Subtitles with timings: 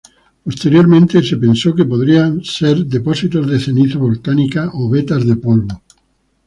[0.43, 5.83] Posteriormente se pensó que podrían ser depósitos de ceniza volcánica o vetas de polvo.